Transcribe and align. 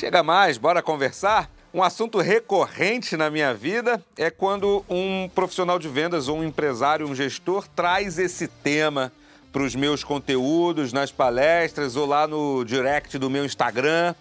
Chega 0.00 0.22
mais, 0.22 0.56
bora 0.56 0.82
conversar? 0.82 1.50
Um 1.74 1.82
assunto 1.82 2.20
recorrente 2.20 3.18
na 3.18 3.28
minha 3.28 3.52
vida 3.52 4.02
é 4.16 4.30
quando 4.30 4.82
um 4.88 5.28
profissional 5.34 5.78
de 5.78 5.90
vendas 5.90 6.26
ou 6.26 6.38
um 6.38 6.42
empresário, 6.42 7.06
um 7.06 7.14
gestor, 7.14 7.68
traz 7.76 8.18
esse 8.18 8.48
tema 8.48 9.12
para 9.52 9.62
os 9.62 9.74
meus 9.74 10.02
conteúdos, 10.02 10.90
nas 10.90 11.12
palestras 11.12 11.96
ou 11.96 12.06
lá 12.06 12.26
no 12.26 12.64
direct 12.64 13.18
do 13.18 13.28
meu 13.28 13.44
Instagram. 13.44 14.14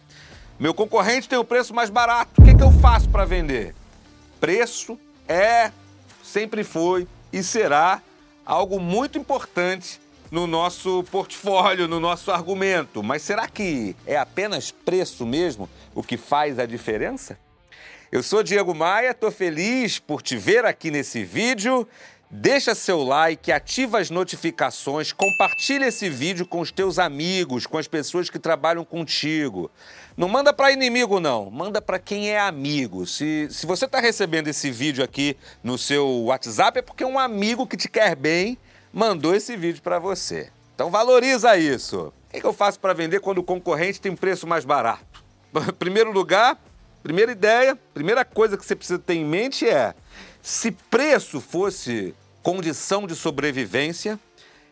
Meu 0.60 0.74
concorrente 0.74 1.30
tem 1.30 1.40
o 1.40 1.46
preço 1.46 1.74
mais 1.74 1.90
barato. 1.90 2.42
O 2.42 2.44
que, 2.44 2.54
que 2.54 2.62
eu 2.62 2.74
faço 2.74 3.08
para 3.08 3.24
vender? 3.24 3.74
Preço 4.38 5.00
é, 5.30 5.72
sempre 6.22 6.66
foi 6.66 7.08
e 7.32 7.42
será 7.42 8.02
algo 8.46 8.82
muito 8.82 9.18
importante 9.18 10.02
no 10.32 10.46
nosso 10.46 11.04
portfólio, 11.12 11.88
no 11.88 12.00
nosso 12.00 12.32
argumento. 12.32 13.02
Mas 13.02 13.22
será 13.22 13.48
que 13.48 13.96
é 14.06 14.18
apenas 14.18 14.72
preço 14.72 15.26
mesmo 15.26 15.70
o 15.96 16.04
que 16.04 16.18
faz 16.18 16.60
a 16.60 16.66
diferença? 16.66 17.38
Eu 18.12 18.24
sou 18.24 18.42
Diego 18.42 18.74
Maia, 18.74 19.12
estou 19.12 19.32
feliz 19.32 20.00
por 20.00 20.22
te 20.22 20.36
ver 20.36 20.66
aqui 20.66 20.90
nesse 20.90 21.24
vídeo. 21.24 21.88
Deixa 22.32 22.76
seu 22.76 23.04
like, 23.04 23.52
ativa 23.52 24.00
as 24.00 24.12
notificações, 24.12 25.12
compartilha 25.12 25.88
esse 25.88 26.08
vídeo 26.12 26.46
com 26.46 26.60
os 26.60 26.72
teus 26.72 27.00
amigos, 27.00 27.66
com 27.66 27.76
as 27.76 27.88
pessoas 27.88 28.30
que 28.30 28.38
trabalham 28.38 28.86
contigo. 28.86 29.72
Não 30.16 30.30
manda 30.30 30.54
para 30.54 30.72
inimigo 30.72 31.20
não, 31.20 31.50
manda 31.50 31.82
para 31.82 31.98
quem 31.98 32.30
é 32.30 32.40
amigo. 32.40 33.08
Se, 33.08 33.48
se 33.50 33.66
você 33.66 33.86
está 33.86 34.00
recebendo 34.00 34.48
esse 34.48 34.70
vídeo 34.70 35.04
aqui 35.04 35.36
no 35.64 35.76
seu 35.76 36.08
WhatsApp 36.26 36.78
é 36.78 36.82
porque 36.84 37.04
um 37.04 37.18
amigo 37.18 37.66
que 37.66 37.76
te 37.76 37.90
quer 37.90 38.16
bem 38.16 38.60
mandou 38.94 39.36
esse 39.36 39.56
vídeo 39.56 39.82
para 39.82 40.00
você. 40.00 40.50
Então 40.76 40.90
valoriza 40.90 41.58
isso. 41.58 42.14
O 42.34 42.40
que 42.40 42.46
eu 42.46 42.54
faço 42.54 42.80
para 42.80 42.94
vender 42.94 43.20
quando 43.20 43.40
o 43.40 43.44
concorrente 43.44 44.00
tem 44.00 44.16
preço 44.16 44.48
mais 44.48 44.66
barato? 44.66 45.24
Primeiro 45.80 46.12
lugar, 46.12 46.60
primeira 47.02 47.32
ideia, 47.32 47.78
primeira 47.94 48.24
coisa 48.24 48.58
que 48.58 48.66
você 48.66 48.76
precisa 48.76 49.00
ter 49.00 49.16
em 49.16 49.26
mente 49.26 49.68
é: 49.68 49.94
se 50.42 50.72
preço 50.72 51.42
fosse 51.42 52.14
condição 52.44 53.08
de 53.08 53.16
sobrevivência, 53.16 54.20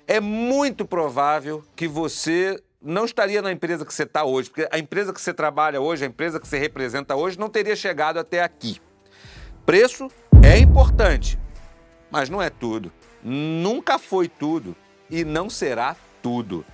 é 0.07 0.19
muito 0.19 0.85
provável 0.85 1.63
que 1.75 1.87
você 1.87 2.61
não 2.81 3.05
estaria 3.05 3.41
na 3.41 3.51
empresa 3.51 3.85
que 3.85 3.93
você 3.93 4.03
está 4.03 4.23
hoje, 4.23 4.49
porque 4.49 4.67
a 4.71 4.79
empresa 4.79 5.11
que 5.11 5.19
você 5.19 5.33
trabalha 5.33 5.81
hoje, 5.81 6.05
a 6.05 6.07
empresa 6.07 6.39
que 6.39 6.47
você 6.47 6.57
representa 6.57 7.15
hoje, 7.15 7.37
não 7.37 7.49
teria 7.49 7.75
chegado 7.75 8.17
até 8.17 8.41
aqui. 8.41 8.79
Preço 9.65 10.09
é 10.43 10.57
importante, 10.57 11.37
mas 12.11 12.29
não 12.29 12.41
é 12.41 12.49
tudo 12.49 12.91
nunca 13.23 13.99
foi 13.99 14.27
tudo 14.27 14.75
e 15.09 15.23
não 15.23 15.49
será 15.49 15.95
tudo. 16.21 16.65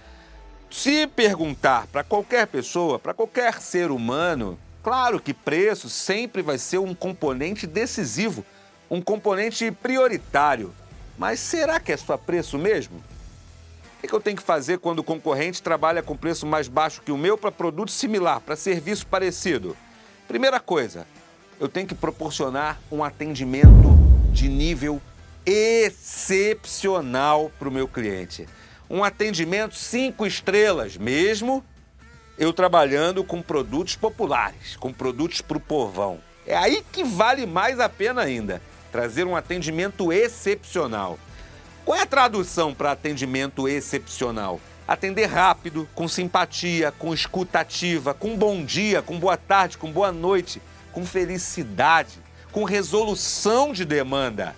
Se 0.69 1.07
perguntar 1.07 1.87
para 1.87 2.03
qualquer 2.03 2.47
pessoa, 2.47 2.97
para 2.97 3.13
qualquer 3.13 3.61
ser 3.61 3.91
humano, 3.91 4.57
claro 4.81 5.19
que 5.19 5.33
preço 5.33 5.89
sempre 5.89 6.41
vai 6.41 6.57
ser 6.57 6.79
um 6.79 6.95
componente 6.95 7.67
decisivo, 7.67 8.43
um 8.89 9.01
componente 9.01 9.71
prioritário. 9.71 10.73
Mas 11.17 11.39
será 11.39 11.79
que 11.79 11.91
é 11.91 11.97
só 11.97 12.17
preço 12.17 12.57
mesmo? 12.57 13.03
O 14.03 14.07
que 14.07 14.13
eu 14.13 14.21
tenho 14.21 14.35
que 14.35 14.43
fazer 14.43 14.79
quando 14.79 14.99
o 14.99 15.03
concorrente 15.03 15.61
trabalha 15.61 16.03
com 16.03 16.17
preço 16.17 16.45
mais 16.45 16.67
baixo 16.67 17.01
que 17.01 17.11
o 17.11 17.17
meu 17.17 17.37
para 17.37 17.51
produto 17.51 17.91
similar, 17.91 18.41
para 18.41 18.55
serviço 18.55 19.07
parecido? 19.07 19.77
Primeira 20.27 20.59
coisa, 20.59 21.07
eu 21.59 21.69
tenho 21.69 21.87
que 21.87 21.95
proporcionar 21.95 22.81
um 22.91 23.03
atendimento 23.03 23.95
de 24.31 24.49
nível 24.49 25.01
excepcional 25.45 27.51
para 27.59 27.69
o 27.69 27.71
meu 27.71 27.87
cliente. 27.87 28.47
Um 28.89 29.03
atendimento 29.03 29.75
cinco 29.75 30.25
estrelas, 30.25 30.97
mesmo 30.97 31.63
eu 32.37 32.51
trabalhando 32.51 33.23
com 33.23 33.41
produtos 33.41 33.95
populares, 33.95 34.75
com 34.75 34.91
produtos 34.91 35.41
para 35.41 35.57
o 35.57 35.61
povão. 35.61 36.19
É 36.45 36.55
aí 36.55 36.83
que 36.91 37.03
vale 37.03 37.45
mais 37.45 37.79
a 37.79 37.87
pena 37.87 38.21
ainda, 38.21 38.61
trazer 38.91 39.25
um 39.25 39.35
atendimento 39.35 40.11
excepcional. 40.11 41.17
Qual 41.85 41.97
é 41.97 42.01
a 42.01 42.07
tradução 42.07 42.73
para 42.73 42.91
atendimento 42.91 43.67
excepcional? 43.67 44.59
Atender 44.87 45.25
rápido, 45.25 45.87
com 45.95 46.07
simpatia, 46.07 46.91
com 46.91 47.13
escutativa, 47.13 48.13
com 48.13 48.37
bom 48.37 48.63
dia, 48.63 49.01
com 49.01 49.19
boa 49.19 49.37
tarde, 49.37 49.77
com 49.77 49.91
boa 49.91 50.11
noite, 50.11 50.61
com 50.91 51.05
felicidade, 51.05 52.19
com 52.51 52.63
resolução 52.63 53.73
de 53.73 53.85
demanda. 53.85 54.55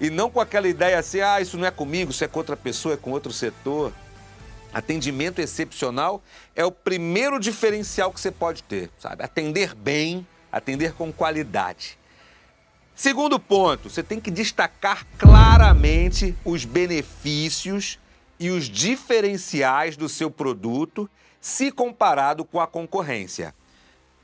E 0.00 0.10
não 0.10 0.30
com 0.30 0.40
aquela 0.40 0.68
ideia 0.68 0.98
assim, 0.98 1.20
ah, 1.20 1.40
isso 1.40 1.56
não 1.58 1.66
é 1.66 1.70
comigo, 1.70 2.10
isso 2.10 2.24
é 2.24 2.28
com 2.28 2.38
outra 2.38 2.56
pessoa, 2.56 2.94
é 2.94 2.96
com 2.96 3.10
outro 3.10 3.32
setor. 3.32 3.92
Atendimento 4.72 5.40
excepcional 5.40 6.22
é 6.54 6.64
o 6.64 6.70
primeiro 6.70 7.40
diferencial 7.40 8.12
que 8.12 8.20
você 8.20 8.30
pode 8.30 8.62
ter, 8.62 8.90
sabe? 8.98 9.24
Atender 9.24 9.74
bem, 9.74 10.26
atender 10.52 10.92
com 10.92 11.12
qualidade. 11.12 11.98
Segundo 12.94 13.38
ponto, 13.38 13.88
você 13.88 14.02
tem 14.02 14.20
que 14.20 14.30
destacar 14.30 15.06
claramente 15.16 16.34
os 16.44 16.64
benefícios 16.64 17.98
e 18.38 18.50
os 18.50 18.66
diferenciais 18.66 19.96
do 19.96 20.08
seu 20.08 20.30
produto 20.30 21.08
se 21.40 21.72
comparado 21.72 22.44
com 22.44 22.60
a 22.60 22.66
concorrência 22.66 23.54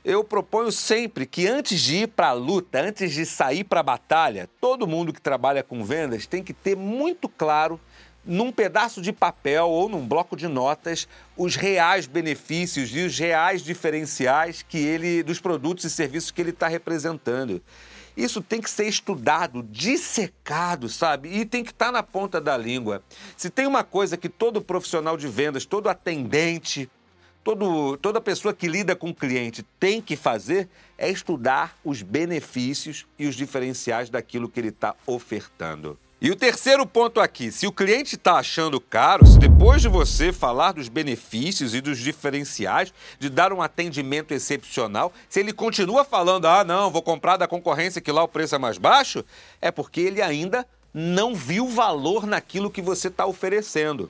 eu 0.05 0.23
proponho 0.23 0.71
sempre 0.71 1.25
que 1.25 1.47
antes 1.47 1.81
de 1.81 2.03
ir 2.03 2.07
para 2.09 2.27
a 2.27 2.33
luta, 2.33 2.79
antes 2.79 3.11
de 3.11 3.25
sair 3.25 3.63
para 3.63 3.79
a 3.79 3.83
batalha, 3.83 4.47
todo 4.61 4.85
mundo 4.85 5.11
que 5.11 5.19
trabalha 5.19 5.63
com 5.63 5.83
vendas 5.83 6.27
tem 6.27 6.43
que 6.43 6.53
ter 6.53 6.77
muito 6.77 7.27
claro 7.27 7.81
num 8.23 8.51
pedaço 8.51 9.01
de 9.01 9.11
papel 9.11 9.67
ou 9.67 9.89
num 9.89 10.07
bloco 10.07 10.35
de 10.35 10.47
notas 10.47 11.07
os 11.35 11.55
reais 11.55 12.05
benefícios 12.05 12.95
e 12.95 12.99
os 12.99 13.17
reais 13.17 13.63
diferenciais 13.63 14.61
que 14.61 14.77
ele 14.77 15.23
dos 15.23 15.39
produtos 15.39 15.85
e 15.85 15.89
serviços 15.89 16.29
que 16.29 16.39
ele 16.39 16.51
está 16.51 16.67
representando. 16.67 17.59
Isso 18.15 18.41
tem 18.41 18.61
que 18.61 18.69
ser 18.69 18.87
estudado, 18.87 19.63
dissecado, 19.63 20.87
sabe? 20.87 21.29
E 21.29 21.45
tem 21.45 21.63
que 21.63 21.71
estar 21.71 21.87
tá 21.87 21.91
na 21.91 22.03
ponta 22.03 22.39
da 22.39 22.55
língua. 22.55 23.03
Se 23.35 23.49
tem 23.49 23.65
uma 23.65 23.83
coisa 23.83 24.15
que 24.15 24.29
todo 24.29 24.61
profissional 24.61 25.17
de 25.17 25.27
vendas, 25.27 25.65
todo 25.65 25.89
atendente, 25.89 26.89
todo, 27.45 27.95
toda 27.97 28.19
pessoa 28.19 28.55
que 28.55 28.67
lida 28.67 28.95
com 28.95 29.11
o 29.11 29.15
cliente 29.15 29.63
tem 29.79 30.01
que 30.01 30.15
fazer 30.15 30.67
é 30.97 31.09
estudar 31.11 31.77
os 31.85 32.01
benefícios 32.01 33.05
e 33.19 33.27
os 33.27 33.35
diferenciais 33.35 34.09
daquilo 34.09 34.49
que 34.49 34.59
ele 34.59 34.69
está 34.69 34.95
ofertando. 35.05 35.97
E 36.19 36.31
o 36.31 36.35
terceiro 36.35 36.87
ponto 36.87 37.19
aqui, 37.19 37.51
se 37.51 37.67
o 37.67 37.71
cliente 37.71 38.15
está 38.15 38.37
achando 38.37 38.81
caro, 38.81 39.27
se 39.27 39.37
depois 39.37 39.79
de 39.79 39.87
você 39.87 40.33
falar 40.33 40.71
dos 40.71 40.89
benefícios 40.89 41.75
e 41.75 41.81
dos 41.81 41.99
diferenciais, 41.99 42.91
de 43.19 43.29
dar 43.29 43.53
um 43.53 43.61
atendimento 43.61 44.33
excepcional, 44.33 45.13
se 45.29 45.39
ele 45.39 45.53
continua 45.53 46.03
falando, 46.03 46.47
ah, 46.47 46.63
não, 46.63 46.89
vou 46.89 47.03
comprar 47.03 47.37
da 47.37 47.47
concorrência 47.47 48.01
que 48.01 48.11
lá 48.11 48.23
o 48.23 48.27
preço 48.27 48.55
é 48.55 48.57
mais 48.57 48.79
baixo, 48.79 49.23
é 49.61 49.69
porque 49.69 50.01
ele 50.01 50.21
ainda 50.21 50.65
não 50.91 51.35
viu 51.35 51.67
valor 51.67 52.25
naquilo 52.25 52.71
que 52.71 52.81
você 52.81 53.09
está 53.09 53.25
oferecendo. 53.25 54.09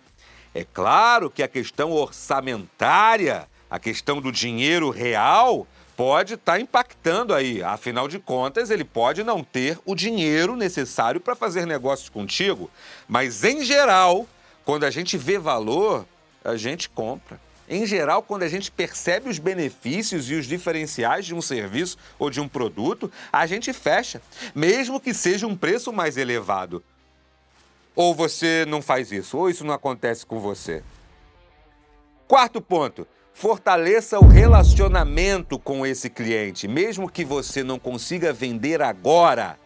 É 0.55 0.63
claro 0.63 1.29
que 1.29 1.43
a 1.43 1.49
questão 1.49 1.91
orçamentária, 1.91 3.45
a 3.69 3.77
questão 3.77 4.21
do 4.21 4.31
dinheiro 4.31 4.89
real, 4.89 5.67
pode 5.97 6.35
estar 6.35 6.53
tá 6.53 6.59
impactando 6.61 7.33
aí. 7.33 7.61
Afinal 7.61 8.07
de 8.07 8.19
contas, 8.19 8.69
ele 8.69 8.85
pode 8.85 9.21
não 9.21 9.43
ter 9.43 9.77
o 9.83 9.93
dinheiro 9.93 10.55
necessário 10.55 11.19
para 11.19 11.35
fazer 11.35 11.67
negócios 11.67 12.07
contigo. 12.07 12.71
Mas, 13.05 13.43
em 13.43 13.65
geral, 13.65 14.25
quando 14.63 14.85
a 14.85 14.89
gente 14.89 15.17
vê 15.17 15.37
valor, 15.37 16.05
a 16.41 16.55
gente 16.55 16.87
compra. 16.87 17.37
Em 17.67 17.85
geral, 17.85 18.23
quando 18.23 18.43
a 18.43 18.47
gente 18.47 18.71
percebe 18.71 19.29
os 19.29 19.39
benefícios 19.39 20.31
e 20.31 20.35
os 20.35 20.45
diferenciais 20.45 21.25
de 21.25 21.35
um 21.35 21.41
serviço 21.41 21.97
ou 22.17 22.29
de 22.29 22.39
um 22.39 22.47
produto, 22.47 23.11
a 23.29 23.45
gente 23.45 23.73
fecha, 23.73 24.21
mesmo 24.53 25.01
que 25.01 25.13
seja 25.13 25.45
um 25.45 25.55
preço 25.57 25.91
mais 25.91 26.15
elevado. 26.15 26.81
Ou 27.95 28.13
você 28.13 28.65
não 28.67 28.81
faz 28.81 29.11
isso, 29.11 29.37
ou 29.37 29.49
isso 29.49 29.63
não 29.63 29.73
acontece 29.73 30.25
com 30.25 30.39
você. 30.39 30.83
Quarto 32.27 32.59
ponto, 32.59 33.07
fortaleça 33.33 34.19
o 34.19 34.27
relacionamento 34.27 35.57
com 35.57 35.85
esse 35.85 36.09
cliente. 36.09 36.67
Mesmo 36.67 37.09
que 37.09 37.23
você 37.23 37.63
não 37.63 37.79
consiga 37.79 38.33
vender 38.33 38.81
agora, 38.81 39.57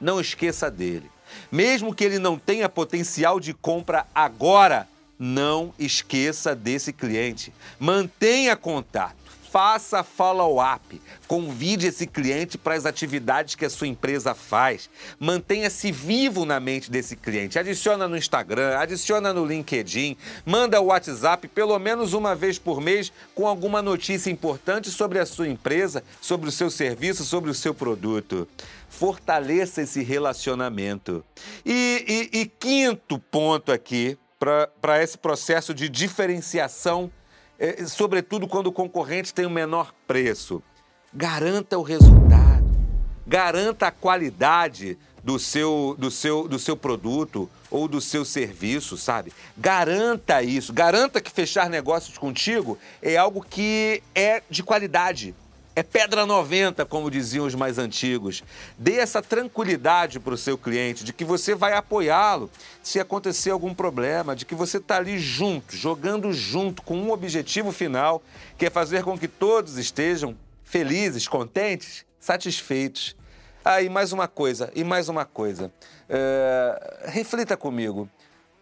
não 0.00 0.20
esqueça 0.20 0.70
dele. 0.70 1.10
Mesmo 1.50 1.94
que 1.94 2.04
ele 2.04 2.18
não 2.18 2.38
tenha 2.38 2.68
potencial 2.68 3.38
de 3.38 3.52
compra 3.52 4.06
agora, 4.14 4.88
não 5.18 5.72
esqueça 5.78 6.54
desse 6.54 6.92
cliente. 6.92 7.52
Mantenha 7.78 8.56
contato 8.56 9.26
faça 9.56 10.04
follow-up. 10.04 11.00
Convide 11.26 11.86
esse 11.86 12.06
cliente 12.06 12.58
para 12.58 12.74
as 12.74 12.84
atividades 12.84 13.54
que 13.54 13.64
a 13.64 13.70
sua 13.70 13.86
empresa 13.86 14.34
faz. 14.34 14.90
Mantenha-se 15.18 15.90
vivo 15.90 16.44
na 16.44 16.60
mente 16.60 16.90
desse 16.90 17.16
cliente. 17.16 17.58
Adiciona 17.58 18.06
no 18.06 18.18
Instagram, 18.18 18.76
adiciona 18.76 19.32
no 19.32 19.46
LinkedIn, 19.46 20.14
manda 20.44 20.78
o 20.78 20.88
WhatsApp 20.88 21.48
pelo 21.48 21.78
menos 21.78 22.12
uma 22.12 22.34
vez 22.34 22.58
por 22.58 22.82
mês 22.82 23.10
com 23.34 23.46
alguma 23.46 23.80
notícia 23.80 24.30
importante 24.30 24.90
sobre 24.90 25.18
a 25.18 25.24
sua 25.24 25.48
empresa, 25.48 26.04
sobre 26.20 26.50
o 26.50 26.52
seu 26.52 26.68
serviço, 26.68 27.24
sobre 27.24 27.48
o 27.48 27.54
seu 27.54 27.72
produto. 27.72 28.46
Fortaleça 28.90 29.80
esse 29.80 30.02
relacionamento. 30.02 31.24
E, 31.64 32.30
e, 32.30 32.40
e 32.40 32.46
quinto 32.46 33.18
ponto 33.18 33.72
aqui, 33.72 34.18
para 34.82 35.02
esse 35.02 35.16
processo 35.16 35.72
de 35.72 35.88
diferenciação 35.88 37.10
é, 37.58 37.84
sobretudo 37.86 38.46
quando 38.46 38.68
o 38.68 38.72
concorrente 38.72 39.32
tem 39.32 39.46
o 39.46 39.50
menor 39.50 39.94
preço. 40.06 40.62
Garanta 41.12 41.78
o 41.78 41.82
resultado, 41.82 42.66
garanta 43.26 43.86
a 43.86 43.90
qualidade 43.90 44.98
do 45.24 45.38
seu, 45.38 45.96
do 45.98 46.10
seu, 46.10 46.46
do 46.46 46.58
seu 46.58 46.76
produto 46.76 47.50
ou 47.70 47.88
do 47.88 48.00
seu 48.00 48.24
serviço, 48.24 48.96
sabe? 48.96 49.32
Garanta 49.56 50.42
isso, 50.42 50.72
garanta 50.72 51.20
que 51.20 51.30
fechar 51.30 51.68
negócios 51.68 52.16
contigo 52.16 52.78
é 53.02 53.16
algo 53.16 53.44
que 53.48 54.02
é 54.14 54.42
de 54.48 54.62
qualidade. 54.62 55.34
É 55.78 55.82
pedra 55.82 56.24
90, 56.24 56.86
como 56.86 57.10
diziam 57.10 57.44
os 57.44 57.54
mais 57.54 57.76
antigos. 57.76 58.42
Dê 58.78 58.94
essa 58.94 59.20
tranquilidade 59.20 60.18
para 60.18 60.32
o 60.32 60.36
seu 60.38 60.56
cliente 60.56 61.04
de 61.04 61.12
que 61.12 61.22
você 61.22 61.54
vai 61.54 61.74
apoiá-lo 61.74 62.50
se 62.82 62.98
acontecer 62.98 63.50
algum 63.50 63.74
problema, 63.74 64.34
de 64.34 64.46
que 64.46 64.54
você 64.54 64.78
está 64.78 64.96
ali 64.96 65.18
junto, 65.18 65.76
jogando 65.76 66.32
junto, 66.32 66.80
com 66.80 66.96
um 66.96 67.10
objetivo 67.10 67.72
final, 67.72 68.22
que 68.56 68.64
é 68.64 68.70
fazer 68.70 69.04
com 69.04 69.18
que 69.18 69.28
todos 69.28 69.76
estejam 69.76 70.34
felizes, 70.64 71.28
contentes, 71.28 72.06
satisfeitos. 72.18 73.14
Ah, 73.62 73.82
e 73.82 73.90
mais 73.90 74.14
uma 74.14 74.26
coisa, 74.26 74.72
e 74.74 74.82
mais 74.82 75.10
uma 75.10 75.26
coisa. 75.26 75.70
É, 76.08 77.02
reflita 77.04 77.54
comigo. 77.54 78.08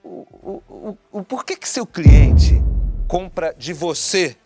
O, 0.02 0.26
o, 0.42 0.62
o, 0.68 0.98
o, 1.12 1.22
por 1.22 1.44
que, 1.44 1.54
que 1.54 1.68
seu 1.68 1.86
cliente 1.86 2.60
compra 3.06 3.54
de 3.56 3.72
você 3.72 4.36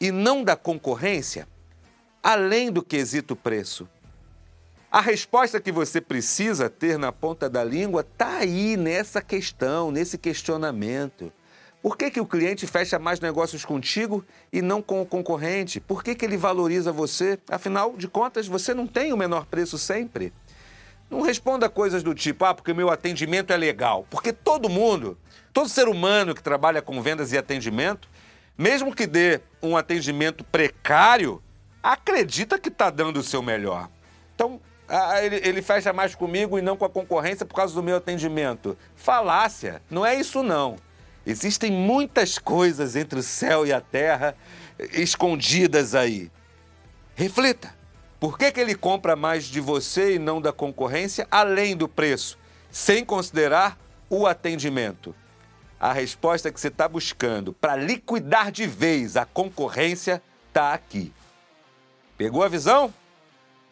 e 0.00 0.12
não 0.12 0.44
da 0.44 0.54
concorrência? 0.54 1.48
Além 2.22 2.70
do 2.70 2.82
quesito 2.82 3.36
preço. 3.36 3.88
A 4.90 5.00
resposta 5.00 5.60
que 5.60 5.70
você 5.70 6.00
precisa 6.00 6.70
ter 6.70 6.98
na 6.98 7.12
ponta 7.12 7.48
da 7.48 7.62
língua 7.62 8.00
está 8.00 8.38
aí 8.38 8.76
nessa 8.76 9.20
questão, 9.20 9.90
nesse 9.90 10.16
questionamento. 10.16 11.30
Por 11.82 11.96
que, 11.96 12.10
que 12.10 12.20
o 12.20 12.26
cliente 12.26 12.66
fecha 12.66 12.98
mais 12.98 13.20
negócios 13.20 13.64
contigo 13.64 14.24
e 14.52 14.60
não 14.60 14.82
com 14.82 15.00
o 15.00 15.06
concorrente? 15.06 15.78
Por 15.78 16.02
que, 16.02 16.14
que 16.14 16.24
ele 16.24 16.36
valoriza 16.36 16.90
você? 16.90 17.38
Afinal 17.50 17.96
de 17.96 18.08
contas, 18.08 18.48
você 18.48 18.74
não 18.74 18.86
tem 18.86 19.12
o 19.12 19.16
menor 19.16 19.46
preço 19.46 19.78
sempre. 19.78 20.32
Não 21.10 21.22
responda 21.22 21.68
coisas 21.68 22.02
do 22.02 22.14
tipo, 22.14 22.44
ah, 22.44 22.54
porque 22.54 22.74
meu 22.74 22.90
atendimento 22.90 23.52
é 23.52 23.56
legal. 23.56 24.06
Porque 24.10 24.32
todo 24.32 24.68
mundo, 24.68 25.16
todo 25.52 25.68
ser 25.68 25.86
humano 25.86 26.34
que 26.34 26.42
trabalha 26.42 26.82
com 26.82 27.00
vendas 27.00 27.32
e 27.32 27.38
atendimento, 27.38 28.08
mesmo 28.56 28.94
que 28.94 29.06
dê 29.06 29.40
um 29.62 29.76
atendimento 29.76 30.44
precário, 30.44 31.42
acredita 31.82 32.58
que 32.58 32.68
está 32.68 32.90
dando 32.90 33.18
o 33.18 33.22
seu 33.22 33.42
melhor. 33.42 33.88
Então, 34.34 34.60
ele, 35.22 35.36
ele 35.36 35.62
fecha 35.62 35.92
mais 35.92 36.14
comigo 36.14 36.58
e 36.58 36.62
não 36.62 36.76
com 36.76 36.84
a 36.84 36.90
concorrência 36.90 37.44
por 37.44 37.54
causa 37.54 37.74
do 37.74 37.82
meu 37.82 37.96
atendimento. 37.96 38.76
Falácia, 38.96 39.82
não 39.90 40.04
é 40.04 40.14
isso 40.14 40.42
não. 40.42 40.76
Existem 41.26 41.70
muitas 41.70 42.38
coisas 42.38 42.96
entre 42.96 43.18
o 43.18 43.22
céu 43.22 43.66
e 43.66 43.72
a 43.72 43.80
terra 43.80 44.34
escondidas 44.92 45.94
aí. 45.94 46.30
Reflita. 47.14 47.76
Por 48.18 48.36
que, 48.36 48.50
que 48.50 48.60
ele 48.60 48.74
compra 48.74 49.14
mais 49.14 49.44
de 49.44 49.60
você 49.60 50.14
e 50.14 50.18
não 50.18 50.40
da 50.40 50.52
concorrência, 50.52 51.26
além 51.30 51.76
do 51.76 51.86
preço, 51.86 52.38
sem 52.70 53.04
considerar 53.04 53.78
o 54.10 54.26
atendimento? 54.26 55.14
A 55.78 55.92
resposta 55.92 56.50
que 56.50 56.60
você 56.60 56.68
está 56.68 56.88
buscando 56.88 57.52
para 57.52 57.76
liquidar 57.76 58.50
de 58.50 58.66
vez 58.66 59.16
a 59.16 59.24
concorrência 59.24 60.20
está 60.48 60.72
aqui. 60.72 61.12
Pegou 62.18 62.42
a 62.42 62.48
visão? 62.48 62.92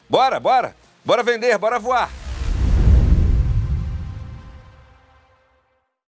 Bora, 0.09 0.39
bora! 0.39 0.77
Bora 1.05 1.25
vender, 1.25 1.59
bora 1.59 1.81
voar! 1.81 2.09